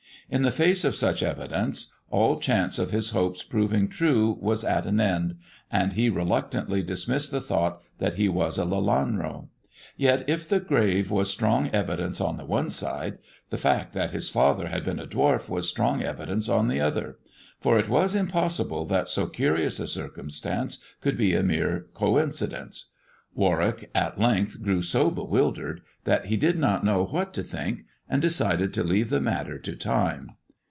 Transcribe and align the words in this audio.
In 0.29 0.43
the 0.43 0.51
face 0.53 0.85
of 0.85 0.95
such 0.95 1.23
evidence, 1.23 1.91
all 2.09 2.39
chance 2.39 2.79
of 2.79 2.91
his 2.91 3.09
hopes 3.09 3.43
proving 3.43 3.89
true 3.89 4.37
was 4.39 4.63
at 4.63 4.85
an 4.85 5.01
end, 5.01 5.35
and 5.69 5.91
he 5.91 6.09
reluctantly 6.09 6.81
dismissed 6.81 7.31
the 7.31 7.41
thought 7.41 7.81
that 7.97 8.13
he 8.13 8.29
was 8.29 8.57
a 8.57 8.63
Lelanro. 8.63 9.49
Yet 9.97 10.23
if 10.29 10.47
the 10.47 10.61
grave 10.61 11.11
was 11.11 11.29
strong 11.29 11.67
evidence 11.73 12.21
on 12.21 12.37
the 12.37 12.45
one 12.45 12.69
side, 12.69 13.17
the 13.49 13.57
fact 13.57 13.91
that 13.91 14.11
his 14.11 14.29
father 14.29 14.69
had 14.69 14.85
been 14.85 14.99
a 15.01 15.05
dwarf 15.05 15.49
was 15.49 15.67
strong 15.67 16.01
evidence 16.01 16.47
on 16.47 16.69
the 16.69 16.79
other; 16.79 17.17
for 17.59 17.77
it 17.77 17.89
was 17.89 18.15
impossible 18.15 18.85
that 18.85 19.09
so 19.09 19.27
curious 19.27 19.81
a 19.81 19.87
circumstance 19.87 20.81
could 21.01 21.17
be 21.17 21.35
a 21.35 21.43
mere 21.43 21.87
coincidence. 21.93 22.91
Warwick 23.35 23.89
at 23.93 24.17
length 24.17 24.61
grew 24.63 24.81
so 24.81 25.11
bewildered 25.11 25.81
that 26.05 26.27
he 26.27 26.37
did 26.37 26.57
not 26.57 26.85
know 26.85 27.03
what 27.03 27.33
to 27.33 27.43
think, 27.43 27.83
and 28.09 28.21
decided 28.21 28.73
to 28.73 28.83
leave 28.83 29.09
the 29.09 29.21
matter 29.21 29.57
to 29.57 29.73
time. 29.73 30.35